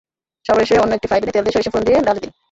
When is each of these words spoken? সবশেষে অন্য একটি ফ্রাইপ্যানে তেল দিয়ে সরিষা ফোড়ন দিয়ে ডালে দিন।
সবশেষে 0.45 0.75
অন্য 0.77 0.93
একটি 0.95 1.07
ফ্রাইপ্যানে 1.07 1.33
তেল 1.35 1.43
দিয়ে 1.45 1.55
সরিষা 1.55 1.71
ফোড়ন 1.73 1.85
দিয়ে 1.87 1.97
ডালে 2.07 2.21
দিন। 2.23 2.31